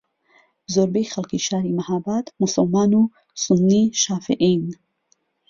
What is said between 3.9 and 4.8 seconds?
شافعیین